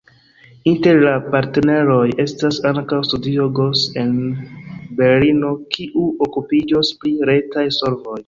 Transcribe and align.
Inter 0.69 0.95
la 1.01 1.11
partneroj 1.33 1.99
estas 2.23 2.57
ankaŭ 2.69 2.99
Studio 3.09 3.45
Gaus 3.59 3.83
el 4.03 4.15
Berlino, 5.01 5.53
kiu 5.77 6.07
okupiĝos 6.29 6.93
pri 7.05 7.13
retaj 7.33 7.67
solvoj. 7.81 8.19